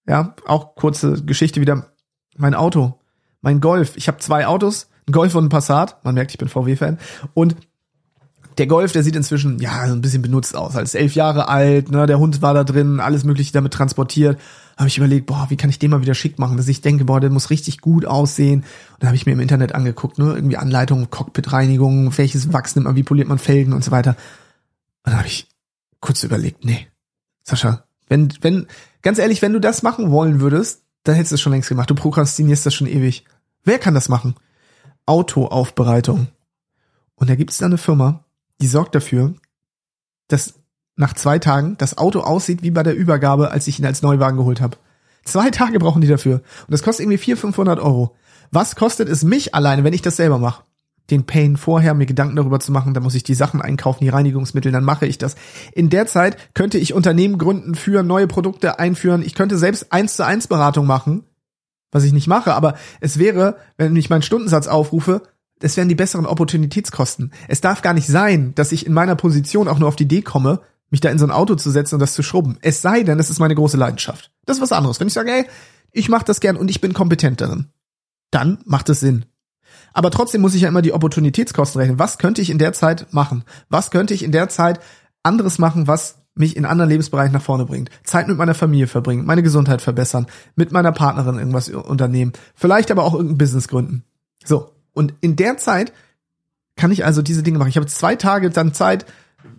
ja, 0.06 0.36
auch 0.46 0.76
kurze 0.76 1.24
Geschichte 1.24 1.60
wieder, 1.60 1.92
mein 2.36 2.54
Auto, 2.54 3.00
mein 3.40 3.60
Golf. 3.60 3.96
Ich 3.96 4.06
habe 4.08 4.18
zwei 4.18 4.46
Autos, 4.46 4.88
ein 5.08 5.12
Golf 5.12 5.34
und 5.34 5.46
ein 5.46 5.48
Passat. 5.48 6.02
Man 6.04 6.14
merkt, 6.14 6.30
ich 6.30 6.38
bin 6.38 6.48
VW-Fan. 6.48 6.98
Und 7.34 7.56
der 8.58 8.66
Golf, 8.66 8.92
der 8.92 9.02
sieht 9.02 9.16
inzwischen 9.16 9.58
ja 9.58 9.80
ein 9.82 10.00
bisschen 10.00 10.22
benutzt 10.22 10.56
aus. 10.56 10.76
Als 10.76 10.94
elf 10.94 11.14
Jahre 11.14 11.48
alt, 11.48 11.90
ne, 11.90 12.06
der 12.06 12.18
Hund 12.18 12.42
war 12.42 12.54
da 12.54 12.64
drin, 12.64 13.00
alles 13.00 13.24
mögliche 13.24 13.52
damit 13.52 13.72
transportiert. 13.72 14.38
Habe 14.76 14.88
ich 14.88 14.98
überlegt, 14.98 15.26
boah, 15.26 15.46
wie 15.48 15.56
kann 15.56 15.70
ich 15.70 15.78
den 15.78 15.90
mal 15.90 16.02
wieder 16.02 16.14
schick 16.14 16.38
machen, 16.38 16.56
dass 16.56 16.68
ich 16.68 16.80
denke, 16.80 17.04
boah, 17.04 17.20
der 17.20 17.30
muss 17.30 17.50
richtig 17.50 17.80
gut 17.80 18.06
aussehen. 18.06 18.60
Und 18.60 18.96
dann 19.00 19.08
habe 19.08 19.16
ich 19.16 19.26
mir 19.26 19.32
im 19.32 19.40
Internet 19.40 19.74
angeguckt, 19.74 20.18
ne, 20.18 20.32
irgendwie 20.34 20.56
Anleitungen, 20.56 21.10
Cockpitreinigung, 21.10 22.16
welches 22.16 22.52
Wachs 22.52 22.74
nimmt 22.74 22.86
man, 22.86 22.96
wie 22.96 23.02
poliert 23.02 23.28
man 23.28 23.38
Felgen 23.38 23.72
und 23.72 23.84
so 23.84 23.90
weiter. 23.90 24.16
Und 25.04 25.12
dann 25.12 25.18
habe 25.18 25.28
ich 25.28 25.48
kurz 26.00 26.22
überlegt, 26.24 26.64
nee, 26.64 26.88
Sascha, 27.42 27.84
wenn, 28.08 28.32
wenn, 28.40 28.66
ganz 29.02 29.18
ehrlich, 29.18 29.42
wenn 29.42 29.52
du 29.52 29.60
das 29.60 29.82
machen 29.82 30.10
wollen 30.10 30.40
würdest, 30.40 30.82
dann 31.04 31.14
hättest 31.14 31.32
du 31.32 31.34
es 31.36 31.40
schon 31.40 31.52
längst 31.52 31.68
gemacht. 31.68 31.90
Du 31.90 31.94
prokrastinierst 31.94 32.66
das 32.66 32.74
schon 32.74 32.86
ewig. 32.86 33.24
Wer 33.64 33.78
kann 33.78 33.94
das 33.94 34.08
machen? 34.08 34.34
Autoaufbereitung. 35.06 36.28
Und 37.14 37.30
da 37.30 37.34
gibt 37.34 37.50
es 37.50 37.58
da 37.58 37.66
eine 37.66 37.78
Firma, 37.78 38.24
die 38.62 38.68
sorgt 38.68 38.94
dafür, 38.94 39.34
dass 40.28 40.54
nach 40.96 41.14
zwei 41.14 41.38
Tagen 41.38 41.76
das 41.78 41.98
Auto 41.98 42.20
aussieht 42.20 42.62
wie 42.62 42.70
bei 42.70 42.82
der 42.82 42.96
Übergabe, 42.96 43.50
als 43.50 43.66
ich 43.66 43.78
ihn 43.78 43.86
als 43.86 44.02
Neuwagen 44.02 44.36
geholt 44.36 44.60
habe. 44.60 44.76
Zwei 45.24 45.50
Tage 45.50 45.78
brauchen 45.78 46.00
die 46.00 46.08
dafür. 46.08 46.36
Und 46.36 46.70
das 46.70 46.82
kostet 46.82 47.04
irgendwie 47.04 47.18
400, 47.18 47.40
500 47.40 47.80
Euro. 47.80 48.16
Was 48.50 48.76
kostet 48.76 49.08
es 49.08 49.24
mich 49.24 49.54
alleine, 49.54 49.84
wenn 49.84 49.94
ich 49.94 50.02
das 50.02 50.16
selber 50.16 50.38
mache? 50.38 50.64
Den 51.10 51.24
Pain 51.24 51.56
vorher, 51.56 51.94
mir 51.94 52.06
Gedanken 52.06 52.36
darüber 52.36 52.60
zu 52.60 52.70
machen, 52.70 52.94
dann 52.94 53.02
muss 53.02 53.14
ich 53.14 53.24
die 53.24 53.34
Sachen 53.34 53.60
einkaufen, 53.60 54.04
die 54.04 54.10
Reinigungsmittel, 54.10 54.70
dann 54.70 54.84
mache 54.84 55.06
ich 55.06 55.18
das. 55.18 55.34
In 55.72 55.90
der 55.90 56.06
Zeit 56.06 56.54
könnte 56.54 56.78
ich 56.78 56.94
Unternehmen 56.94 57.38
gründen, 57.38 57.74
führen, 57.74 58.06
neue 58.06 58.28
Produkte 58.28 58.78
einführen. 58.78 59.22
Ich 59.22 59.34
könnte 59.34 59.58
selbst 59.58 59.92
eins 59.92 60.16
zu 60.16 60.24
eins 60.24 60.46
Beratung 60.46 60.86
machen, 60.86 61.24
was 61.90 62.04
ich 62.04 62.12
nicht 62.12 62.28
mache, 62.28 62.54
aber 62.54 62.74
es 63.00 63.18
wäre, 63.18 63.56
wenn 63.76 63.96
ich 63.96 64.10
meinen 64.10 64.22
Stundensatz 64.22 64.68
aufrufe, 64.68 65.22
das 65.62 65.76
wären 65.76 65.88
die 65.88 65.94
besseren 65.94 66.26
Opportunitätskosten. 66.26 67.32
Es 67.48 67.60
darf 67.60 67.82
gar 67.82 67.94
nicht 67.94 68.08
sein, 68.08 68.52
dass 68.54 68.72
ich 68.72 68.84
in 68.84 68.92
meiner 68.92 69.14
Position 69.14 69.68
auch 69.68 69.78
nur 69.78 69.88
auf 69.88 69.96
die 69.96 70.04
Idee 70.04 70.22
komme, 70.22 70.60
mich 70.90 71.00
da 71.00 71.08
in 71.08 71.18
so 71.18 71.24
ein 71.24 71.30
Auto 71.30 71.54
zu 71.54 71.70
setzen 71.70 71.94
und 71.94 72.00
das 72.00 72.14
zu 72.14 72.22
schrubben. 72.22 72.58
Es 72.60 72.82
sei 72.82 73.02
denn, 73.04 73.18
es 73.18 73.30
ist 73.30 73.38
meine 73.38 73.54
große 73.54 73.76
Leidenschaft. 73.76 74.32
Das 74.44 74.56
ist 74.56 74.62
was 74.62 74.72
anderes. 74.72 74.98
Wenn 75.00 75.06
ich 75.06 75.14
sage, 75.14 75.30
ey, 75.30 75.46
ich 75.92 76.08
mache 76.08 76.24
das 76.24 76.40
gern 76.40 76.56
und 76.56 76.68
ich 76.68 76.80
bin 76.80 76.92
kompetent 76.92 77.40
darin, 77.40 77.68
dann 78.30 78.58
macht 78.64 78.88
es 78.88 79.00
Sinn. 79.00 79.24
Aber 79.92 80.10
trotzdem 80.10 80.40
muss 80.40 80.54
ich 80.54 80.62
ja 80.62 80.68
immer 80.68 80.82
die 80.82 80.92
Opportunitätskosten 80.92 81.80
rechnen. 81.80 81.98
Was 81.98 82.18
könnte 82.18 82.42
ich 82.42 82.50
in 82.50 82.58
der 82.58 82.72
Zeit 82.72 83.12
machen? 83.12 83.44
Was 83.68 83.90
könnte 83.90 84.14
ich 84.14 84.22
in 84.22 84.32
der 84.32 84.48
Zeit 84.48 84.80
anderes 85.22 85.58
machen, 85.58 85.86
was 85.86 86.22
mich 86.34 86.56
in 86.56 86.64
anderen 86.64 86.90
Lebensbereichen 86.90 87.32
nach 87.32 87.42
vorne 87.42 87.66
bringt. 87.66 87.90
Zeit 88.04 88.28
mit 88.28 88.38
meiner 88.38 88.54
Familie 88.54 88.86
verbringen, 88.86 89.26
meine 89.26 89.42
Gesundheit 89.42 89.82
verbessern, 89.82 90.26
mit 90.56 90.72
meiner 90.72 90.92
Partnerin 90.92 91.38
irgendwas 91.38 91.68
unternehmen, 91.68 92.32
vielleicht 92.54 92.90
aber 92.90 93.04
auch 93.04 93.14
irgendein 93.14 93.38
Business 93.38 93.68
gründen. 93.68 94.04
So, 94.44 94.71
und 94.94 95.14
in 95.20 95.36
der 95.36 95.56
Zeit 95.56 95.92
kann 96.76 96.90
ich 96.90 97.04
also 97.04 97.22
diese 97.22 97.42
Dinge 97.42 97.58
machen. 97.58 97.68
Ich 97.68 97.76
habe 97.76 97.86
zwei 97.86 98.16
Tage 98.16 98.50
dann 98.50 98.74
Zeit, 98.74 99.06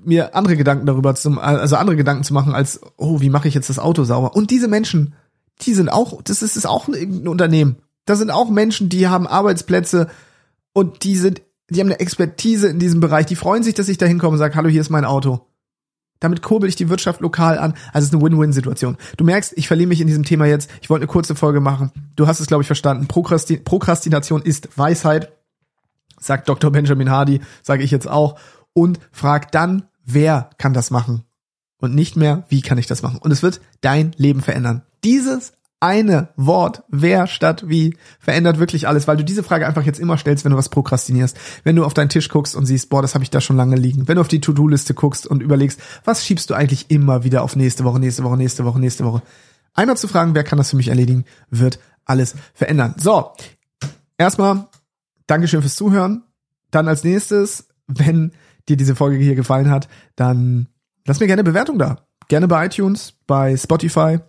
mir 0.03 0.35
andere 0.35 0.57
Gedanken 0.57 0.85
darüber 0.85 1.15
zu, 1.15 1.39
also 1.39 1.75
andere 1.75 1.95
Gedanken 1.95 2.23
zu 2.23 2.33
machen 2.33 2.53
als, 2.53 2.81
oh, 2.97 3.21
wie 3.21 3.29
mache 3.29 3.47
ich 3.47 3.53
jetzt 3.53 3.69
das 3.69 3.79
Auto 3.79 4.03
sauber? 4.03 4.35
Und 4.35 4.51
diese 4.51 4.67
Menschen, 4.67 5.13
die 5.61 5.73
sind 5.73 5.89
auch, 5.89 6.21
das 6.21 6.41
ist, 6.41 6.57
ist 6.57 6.65
auch 6.65 6.87
ein 6.87 7.27
Unternehmen. 7.27 7.77
Da 8.05 8.15
sind 8.15 8.31
auch 8.31 8.49
Menschen, 8.49 8.89
die 8.89 9.07
haben 9.07 9.27
Arbeitsplätze 9.27 10.09
und 10.73 11.03
die 11.03 11.15
sind, 11.15 11.41
die 11.69 11.79
haben 11.79 11.87
eine 11.87 11.99
Expertise 11.99 12.67
in 12.67 12.79
diesem 12.79 12.99
Bereich. 12.99 13.25
Die 13.25 13.35
freuen 13.35 13.63
sich, 13.63 13.73
dass 13.73 13.87
ich 13.87 13.97
da 13.97 14.05
hinkomme 14.05 14.33
und 14.33 14.39
sage, 14.39 14.55
hallo, 14.55 14.69
hier 14.69 14.81
ist 14.81 14.89
mein 14.89 15.05
Auto. 15.05 15.47
Damit 16.23 16.41
kurbel 16.41 16.69
ich 16.69 16.75
die 16.75 16.89
Wirtschaft 16.89 17.19
lokal 17.19 17.59
an. 17.59 17.73
Also 17.91 18.05
es 18.05 18.05
ist 18.05 18.13
eine 18.13 18.23
Win-Win-Situation. 18.23 18.97
Du 19.17 19.25
merkst, 19.25 19.53
ich 19.57 19.67
verliere 19.67 19.89
mich 19.89 19.99
in 19.99 20.07
diesem 20.07 20.23
Thema 20.23 20.45
jetzt. 20.45 20.69
Ich 20.81 20.89
wollte 20.89 21.03
eine 21.03 21.11
kurze 21.11 21.35
Folge 21.35 21.59
machen. 21.59 21.91
Du 22.15 22.27
hast 22.27 22.39
es, 22.39 22.47
glaube 22.47 22.63
ich, 22.63 22.67
verstanden. 22.67 23.07
Prokrastin 23.07 23.63
Prokrastination 23.63 24.41
ist 24.41 24.77
Weisheit, 24.77 25.33
sagt 26.19 26.47
Dr. 26.47 26.71
Benjamin 26.71 27.11
Hardy, 27.11 27.41
sage 27.61 27.83
ich 27.83 27.91
jetzt 27.91 28.07
auch. 28.07 28.39
Und 28.71 28.99
frag 29.11 29.51
dann, 29.51 29.83
wer 30.05 30.49
kann 30.57 30.73
das 30.73 30.91
machen? 30.91 31.23
Und 31.79 31.93
nicht 31.93 32.15
mehr, 32.15 32.45
wie 32.47 32.61
kann 32.61 32.77
ich 32.77 32.87
das 32.87 33.01
machen? 33.01 33.19
Und 33.21 33.31
es 33.31 33.43
wird 33.43 33.59
dein 33.81 34.13
Leben 34.15 34.41
verändern. 34.41 34.83
Dieses 35.03 35.51
eine 35.83 36.29
Wort, 36.37 36.83
wer 36.87 37.27
statt 37.27 37.65
wie, 37.67 37.97
verändert 38.17 38.57
wirklich 38.57 38.87
alles, 38.87 39.05
weil 39.05 39.17
du 39.17 39.25
diese 39.25 39.43
Frage 39.43 39.67
einfach 39.67 39.83
jetzt 39.83 39.99
immer 39.99 40.17
stellst, 40.17 40.45
wenn 40.45 40.53
du 40.53 40.57
was 40.57 40.69
prokrastinierst. 40.69 41.37
Wenn 41.65 41.75
du 41.75 41.83
auf 41.83 41.93
deinen 41.93 42.07
Tisch 42.07 42.29
guckst 42.29 42.55
und 42.55 42.65
siehst, 42.65 42.89
boah, 42.89 43.01
das 43.01 43.15
habe 43.15 43.23
ich 43.25 43.31
da 43.31 43.41
schon 43.41 43.57
lange 43.57 43.75
liegen. 43.75 44.07
Wenn 44.07 44.15
du 44.15 44.21
auf 44.21 44.29
die 44.29 44.39
To-Do-Liste 44.39 44.93
guckst 44.93 45.27
und 45.27 45.43
überlegst, 45.43 45.81
was 46.05 46.25
schiebst 46.25 46.49
du 46.49 46.53
eigentlich 46.53 46.89
immer 46.89 47.25
wieder 47.25 47.43
auf 47.43 47.57
nächste 47.57 47.83
Woche, 47.83 47.99
nächste 47.99 48.23
Woche, 48.23 48.37
nächste 48.37 48.63
Woche, 48.63 48.79
nächste 48.79 49.03
Woche. 49.03 49.23
Einmal 49.73 49.97
zu 49.97 50.07
fragen, 50.07 50.35
wer 50.35 50.45
kann 50.45 50.57
das 50.57 50.69
für 50.69 50.77
mich 50.77 50.87
erledigen, 50.87 51.25
wird 51.49 51.79
alles 52.05 52.35
verändern. 52.53 52.95
So, 52.97 53.33
erstmal 54.17 54.67
Dankeschön 55.27 55.59
fürs 55.59 55.75
Zuhören. 55.75 56.23
Dann 56.71 56.87
als 56.87 57.03
nächstes, 57.03 57.67
wenn 57.87 58.31
dir 58.69 58.77
diese 58.77 58.95
Folge 58.95 59.17
hier 59.17 59.35
gefallen 59.35 59.69
hat, 59.69 59.89
dann 60.15 60.69
lass 61.05 61.19
mir 61.19 61.27
gerne 61.27 61.43
Bewertung 61.43 61.77
da. 61.77 62.07
Gerne 62.29 62.47
bei 62.47 62.67
iTunes, 62.67 63.15
bei 63.27 63.57
Spotify, 63.57 64.19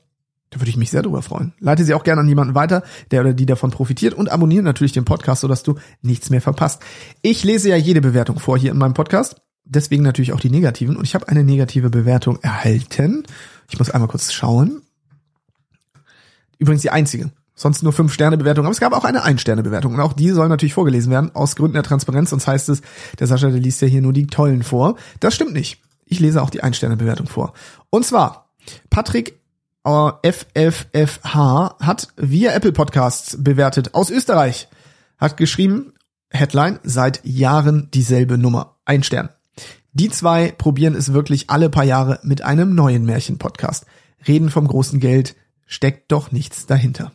da 0.54 0.60
würde 0.60 0.70
ich 0.70 0.76
mich 0.76 0.90
sehr 0.90 1.02
drüber 1.02 1.20
freuen. 1.20 1.52
Leite 1.58 1.84
sie 1.84 1.94
auch 1.94 2.04
gerne 2.04 2.20
an 2.20 2.28
jemanden 2.28 2.54
weiter, 2.54 2.84
der 3.10 3.22
oder 3.22 3.34
die 3.34 3.44
davon 3.44 3.72
profitiert 3.72 4.14
und 4.14 4.30
abonniere 4.30 4.62
natürlich 4.62 4.92
den 4.92 5.04
Podcast, 5.04 5.40
sodass 5.40 5.64
du 5.64 5.74
nichts 6.00 6.30
mehr 6.30 6.40
verpasst. 6.40 6.80
Ich 7.22 7.42
lese 7.42 7.68
ja 7.68 7.76
jede 7.76 8.00
Bewertung 8.00 8.38
vor 8.38 8.56
hier 8.56 8.70
in 8.70 8.78
meinem 8.78 8.94
Podcast. 8.94 9.42
Deswegen 9.64 10.04
natürlich 10.04 10.32
auch 10.32 10.38
die 10.38 10.50
negativen. 10.50 10.96
Und 10.96 11.04
ich 11.04 11.16
habe 11.16 11.26
eine 11.28 11.42
negative 11.42 11.90
Bewertung 11.90 12.38
erhalten. 12.40 13.24
Ich 13.68 13.78
muss 13.78 13.90
einmal 13.90 14.08
kurz 14.08 14.32
schauen. 14.32 14.82
Übrigens 16.58 16.82
die 16.82 16.90
einzige. 16.90 17.32
Sonst 17.56 17.82
nur 17.82 17.92
fünf 17.92 18.12
Sterne 18.12 18.38
Bewertung. 18.38 18.64
Aber 18.64 18.72
es 18.72 18.80
gab 18.80 18.92
auch 18.92 19.04
eine 19.04 19.24
ein 19.24 19.38
Sterne 19.38 19.64
Bewertung. 19.64 19.94
Und 19.94 20.00
auch 20.00 20.12
die 20.12 20.30
soll 20.30 20.48
natürlich 20.48 20.74
vorgelesen 20.74 21.10
werden. 21.10 21.34
Aus 21.34 21.56
Gründen 21.56 21.74
der 21.74 21.82
Transparenz. 21.82 22.30
Sonst 22.30 22.46
heißt 22.46 22.68
es, 22.68 22.80
der 23.18 23.26
Sascha, 23.26 23.50
der 23.50 23.58
liest 23.58 23.80
ja 23.82 23.88
hier 23.88 24.02
nur 24.02 24.12
die 24.12 24.28
tollen 24.28 24.62
vor. 24.62 24.94
Das 25.18 25.34
stimmt 25.34 25.52
nicht. 25.52 25.80
Ich 26.06 26.20
lese 26.20 26.42
auch 26.42 26.50
die 26.50 26.62
ein 26.62 26.74
Sterne 26.74 26.96
Bewertung 26.96 27.26
vor. 27.26 27.54
Und 27.90 28.06
zwar 28.06 28.52
Patrick 28.90 29.40
FFFH 29.86 31.76
hat 31.78 32.08
via 32.16 32.52
Apple 32.52 32.72
Podcasts 32.72 33.36
bewertet 33.38 33.94
aus 33.94 34.10
Österreich. 34.10 34.68
Hat 35.18 35.36
geschrieben, 35.36 35.92
Headline, 36.30 36.80
seit 36.84 37.22
Jahren 37.24 37.90
dieselbe 37.92 38.38
Nummer. 38.38 38.76
Ein 38.86 39.02
Stern. 39.02 39.28
Die 39.92 40.08
zwei 40.08 40.52
probieren 40.52 40.94
es 40.94 41.12
wirklich 41.12 41.50
alle 41.50 41.68
paar 41.68 41.84
Jahre 41.84 42.18
mit 42.22 42.42
einem 42.42 42.74
neuen 42.74 43.04
Märchen-Podcast. 43.04 43.84
Reden 44.26 44.48
vom 44.48 44.66
großen 44.66 45.00
Geld, 45.00 45.36
steckt 45.66 46.10
doch 46.10 46.32
nichts 46.32 46.64
dahinter. 46.64 47.12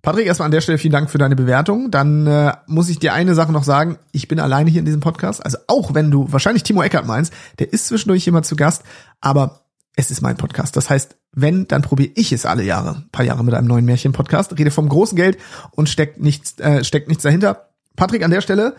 Patrick, 0.00 0.26
erstmal 0.26 0.46
an 0.46 0.52
der 0.52 0.62
Stelle 0.62 0.78
vielen 0.78 0.92
Dank 0.92 1.10
für 1.10 1.18
deine 1.18 1.36
Bewertung. 1.36 1.90
Dann 1.90 2.26
äh, 2.26 2.54
muss 2.66 2.88
ich 2.88 2.98
dir 2.98 3.12
eine 3.12 3.34
Sache 3.34 3.52
noch 3.52 3.64
sagen. 3.64 3.98
Ich 4.12 4.28
bin 4.28 4.40
alleine 4.40 4.70
hier 4.70 4.78
in 4.78 4.86
diesem 4.86 5.00
Podcast. 5.00 5.44
Also 5.44 5.58
auch 5.66 5.92
wenn 5.92 6.10
du 6.10 6.32
wahrscheinlich 6.32 6.62
Timo 6.62 6.82
Eckert 6.82 7.06
meinst, 7.06 7.34
der 7.58 7.70
ist 7.70 7.88
zwischendurch 7.88 8.26
immer 8.26 8.42
zu 8.42 8.56
Gast, 8.56 8.82
aber 9.20 9.59
es 10.00 10.10
ist 10.10 10.22
mein 10.22 10.36
Podcast. 10.36 10.76
Das 10.76 10.90
heißt, 10.90 11.16
wenn, 11.32 11.68
dann 11.68 11.82
probiere 11.82 12.12
ich 12.14 12.32
es 12.32 12.46
alle 12.46 12.64
Jahre, 12.64 12.96
ein 12.96 13.08
paar 13.12 13.24
Jahre 13.24 13.44
mit 13.44 13.54
einem 13.54 13.68
neuen 13.68 13.84
Märchen-Podcast, 13.84 14.58
rede 14.58 14.70
vom 14.70 14.88
großen 14.88 15.16
Geld 15.16 15.38
und 15.72 15.88
steckt 15.88 16.20
nichts, 16.20 16.58
äh, 16.58 16.82
steckt 16.84 17.08
nichts 17.08 17.22
dahinter. 17.22 17.70
Patrick, 17.96 18.24
an 18.24 18.30
der 18.30 18.40
Stelle, 18.40 18.76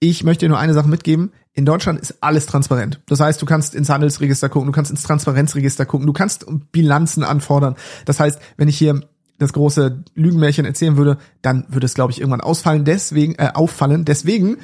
ich 0.00 0.24
möchte 0.24 0.44
dir 0.44 0.48
nur 0.50 0.58
eine 0.58 0.74
Sache 0.74 0.88
mitgeben. 0.88 1.32
In 1.52 1.64
Deutschland 1.64 2.00
ist 2.00 2.16
alles 2.20 2.46
transparent. 2.46 3.00
Das 3.06 3.20
heißt, 3.20 3.40
du 3.40 3.46
kannst 3.46 3.74
ins 3.74 3.88
Handelsregister 3.88 4.48
gucken, 4.48 4.66
du 4.66 4.72
kannst 4.72 4.90
ins 4.90 5.04
Transparenzregister 5.04 5.86
gucken, 5.86 6.06
du 6.06 6.12
kannst 6.12 6.44
Bilanzen 6.72 7.22
anfordern. 7.22 7.76
Das 8.04 8.18
heißt, 8.18 8.40
wenn 8.56 8.68
ich 8.68 8.76
hier 8.76 9.00
das 9.38 9.52
große 9.52 10.02
Lügenmärchen 10.14 10.64
erzählen 10.64 10.96
würde, 10.96 11.18
dann 11.42 11.66
würde 11.68 11.86
es, 11.86 11.94
glaube 11.94 12.12
ich, 12.12 12.20
irgendwann 12.20 12.40
ausfallen. 12.40 12.84
Deswegen, 12.84 13.34
äh, 13.36 13.50
auffallen. 13.54 14.04
Deswegen, 14.04 14.58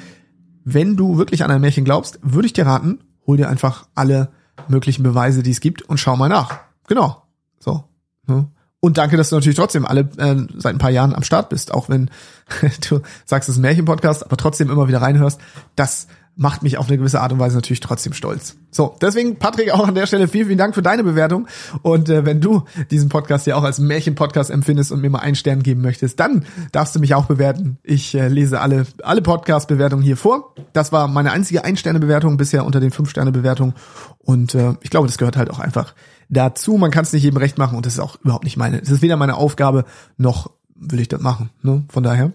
wenn 0.63 0.97
du 0.97 1.17
wirklich 1.17 1.43
an 1.43 1.51
ein 1.51 1.61
Märchen 1.61 1.85
glaubst, 1.85 2.19
würde 2.21 2.45
ich 2.45 2.53
dir 2.53 2.65
raten, 2.65 2.99
hol 3.25 3.37
dir 3.37 3.49
einfach 3.49 3.87
alle 3.95 4.29
möglichen 4.67 5.03
Beweise, 5.03 5.43
die 5.43 5.51
es 5.51 5.59
gibt 5.59 5.81
und 5.83 5.97
schau 5.97 6.15
mal 6.15 6.29
nach. 6.29 6.59
Genau. 6.87 7.23
So. 7.59 7.83
Ne? 8.27 8.47
Und 8.79 8.97
danke, 8.97 9.15
dass 9.15 9.29
du 9.29 9.35
natürlich 9.35 9.57
trotzdem 9.57 9.85
alle 9.85 10.09
äh, 10.17 10.35
seit 10.57 10.73
ein 10.73 10.79
paar 10.79 10.89
Jahren 10.89 11.13
am 11.13 11.23
Start 11.23 11.49
bist, 11.49 11.71
auch 11.71 11.87
wenn 11.87 12.09
du 12.89 13.01
sagst, 13.25 13.47
es 13.47 13.55
ist 13.55 13.59
ein 13.59 13.61
Märchenpodcast, 13.61 14.25
aber 14.25 14.37
trotzdem 14.37 14.71
immer 14.71 14.87
wieder 14.87 15.01
reinhörst. 15.01 15.39
Das 15.75 16.07
macht 16.41 16.63
mich 16.63 16.79
auf 16.79 16.87
eine 16.87 16.97
gewisse 16.97 17.21
Art 17.21 17.31
und 17.31 17.37
Weise 17.37 17.55
natürlich 17.55 17.81
trotzdem 17.81 18.13
stolz. 18.13 18.55
So, 18.71 18.95
deswegen, 18.99 19.35
Patrick, 19.35 19.71
auch 19.71 19.87
an 19.87 19.93
der 19.93 20.07
Stelle 20.07 20.27
vielen, 20.27 20.47
vielen 20.47 20.57
Dank 20.57 20.73
für 20.73 20.81
deine 20.81 21.03
Bewertung. 21.03 21.47
Und 21.83 22.09
äh, 22.09 22.25
wenn 22.25 22.41
du 22.41 22.63
diesen 22.89 23.09
Podcast 23.09 23.45
ja 23.45 23.55
auch 23.55 23.63
als 23.63 23.77
Märchen-Podcast 23.77 24.49
empfindest 24.49 24.91
und 24.91 25.01
mir 25.01 25.11
mal 25.11 25.19
einen 25.19 25.35
Stern 25.35 25.61
geben 25.61 25.81
möchtest, 25.81 26.19
dann 26.19 26.45
darfst 26.71 26.95
du 26.95 26.99
mich 26.99 27.13
auch 27.13 27.25
bewerten. 27.25 27.77
Ich 27.83 28.15
äh, 28.15 28.27
lese 28.27 28.59
alle, 28.59 28.87
alle 29.03 29.21
Podcast-Bewertungen 29.21 30.01
hier 30.01 30.17
vor. 30.17 30.55
Das 30.73 30.91
war 30.91 31.07
meine 31.07 31.31
einzige 31.31 31.63
Ein-Sterne-Bewertung 31.63 32.37
bisher 32.37 32.65
unter 32.65 32.79
den 32.79 32.89
Fünf-Sterne-Bewertungen. 32.89 33.75
Und 34.17 34.55
äh, 34.55 34.73
ich 34.81 34.89
glaube, 34.89 35.05
das 35.05 35.19
gehört 35.19 35.37
halt 35.37 35.51
auch 35.51 35.59
einfach 35.59 35.93
dazu. 36.29 36.75
Man 36.77 36.89
kann 36.89 37.03
es 37.03 37.13
nicht 37.13 37.21
jedem 37.21 37.37
recht 37.37 37.59
machen 37.59 37.77
und 37.77 37.85
das 37.85 37.93
ist 37.93 37.99
auch 37.99 38.19
überhaupt 38.23 38.45
nicht 38.45 38.57
meine. 38.57 38.79
Das 38.79 38.89
ist 38.89 39.03
weder 39.03 39.15
meine 39.15 39.35
Aufgabe, 39.35 39.85
noch 40.17 40.49
will 40.73 41.01
ich 41.01 41.07
das 41.07 41.21
machen. 41.21 41.51
Ne? 41.61 41.83
Von 41.89 42.01
daher, 42.01 42.31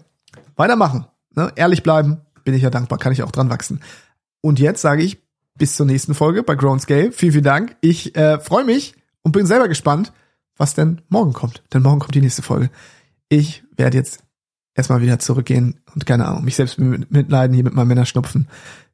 weitermachen. 0.55 1.07
Ne? 1.35 1.51
Ehrlich 1.55 1.83
bleiben, 1.83 2.21
bin 2.47 2.53
ich 2.53 2.63
ja 2.63 2.69
dankbar, 2.69 2.97
kann 2.97 3.11
ich 3.11 3.23
auch 3.23 3.31
dran 3.31 3.49
wachsen. 3.49 3.81
Und 4.39 4.57
jetzt 4.57 4.81
sage 4.81 5.03
ich 5.03 5.21
bis 5.57 5.75
zur 5.75 5.85
nächsten 5.85 6.13
Folge 6.13 6.43
bei 6.43 6.55
Grown 6.55 6.79
Scale. 6.79 7.11
Vielen, 7.11 7.33
vielen 7.33 7.43
Dank. 7.43 7.75
Ich 7.81 8.15
äh, 8.15 8.39
freue 8.39 8.63
mich 8.63 8.95
und 9.21 9.33
bin 9.33 9.45
selber 9.45 9.67
gespannt, 9.67 10.13
was 10.55 10.73
denn 10.73 11.01
morgen 11.09 11.33
kommt. 11.33 11.61
Denn 11.73 11.81
morgen 11.81 11.99
kommt 11.99 12.15
die 12.15 12.21
nächste 12.21 12.43
Folge. 12.43 12.69
Ich 13.27 13.65
werde 13.75 13.97
jetzt 13.97 14.23
erstmal 14.75 15.01
wieder 15.01 15.19
zurückgehen 15.19 15.81
und 15.93 16.05
keine 16.05 16.25
Ahnung, 16.25 16.45
mich 16.45 16.55
selbst 16.55 16.79
mitleiden 16.79 17.53
hier 17.53 17.65
mit 17.65 17.73
meinem 17.73 17.89
Männerschnupfen. 17.89 18.47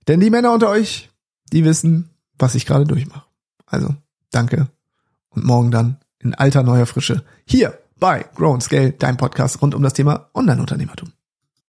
Denn 0.07 0.19
die 0.19 0.31
Männer 0.31 0.51
unter 0.51 0.72
euch, 0.72 1.12
die 1.51 1.63
wissen, 1.63 2.10
was 2.39 2.55
ich 2.55 2.65
gerade 2.65 2.86
durchmache. 2.86 3.27
Also, 3.67 3.93
danke. 4.31 4.67
Und 5.29 5.45
morgen 5.45 5.69
dann 5.69 5.98
in 6.17 6.33
alter 6.33 6.63
neuer 6.63 6.88
Frische 6.88 7.24
hier 7.45 7.77
bei 8.00 8.25
Grown 8.33 8.62
Scale, 8.62 8.93
dein 8.93 9.17
Podcast 9.17 9.62
rund 9.62 9.75
um 9.75 9.83
das 9.83 9.93
Thema 9.93 10.31
Online-Unternehmertum. 10.33 11.13